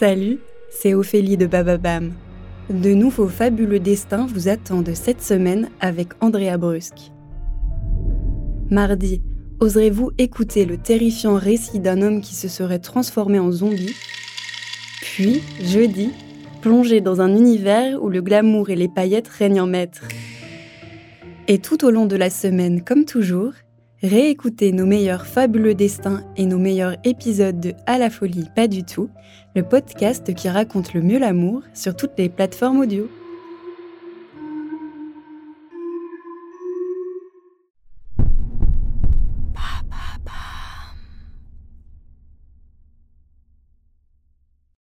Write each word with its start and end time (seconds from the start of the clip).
Salut, 0.00 0.38
c'est 0.70 0.94
Ophélie 0.94 1.36
de 1.36 1.44
Bababam. 1.44 2.14
De 2.70 2.94
nouveaux 2.94 3.28
fabuleux 3.28 3.80
destins 3.80 4.24
vous 4.24 4.48
attendent 4.48 4.94
cette 4.94 5.20
semaine 5.20 5.68
avec 5.78 6.08
Andrea 6.22 6.56
Brusque. 6.56 7.12
Mardi, 8.70 9.20
oserez-vous 9.60 10.12
écouter 10.16 10.64
le 10.64 10.78
terrifiant 10.78 11.34
récit 11.34 11.80
d'un 11.80 12.00
homme 12.00 12.22
qui 12.22 12.34
se 12.34 12.48
serait 12.48 12.78
transformé 12.78 13.38
en 13.38 13.52
zombie? 13.52 13.94
Puis, 15.02 15.42
jeudi, 15.62 16.12
plongez 16.62 17.02
dans 17.02 17.20
un 17.20 17.36
univers 17.36 18.02
où 18.02 18.08
le 18.08 18.22
glamour 18.22 18.70
et 18.70 18.76
les 18.76 18.88
paillettes 18.88 19.28
règnent 19.28 19.60
en 19.60 19.66
maître. 19.66 20.08
Et 21.46 21.58
tout 21.58 21.84
au 21.84 21.90
long 21.90 22.06
de 22.06 22.16
la 22.16 22.30
semaine, 22.30 22.82
comme 22.82 23.04
toujours, 23.04 23.52
réécoutez 24.02 24.72
nos 24.72 24.86
meilleurs 24.86 25.26
fabuleux 25.26 25.74
destins 25.74 26.22
et 26.36 26.46
nos 26.46 26.58
meilleurs 26.58 26.96
épisodes 27.04 27.60
de 27.60 27.74
À 27.86 27.98
la 27.98 28.10
folie, 28.10 28.48
pas 28.54 28.68
du 28.68 28.84
tout, 28.84 29.08
le 29.54 29.62
podcast 29.62 30.34
qui 30.34 30.48
raconte 30.48 30.94
le 30.94 31.02
mieux 31.02 31.18
l'amour 31.18 31.62
sur 31.74 31.94
toutes 31.96 32.18
les 32.18 32.28
plateformes 32.28 32.80
audio. 32.80 33.08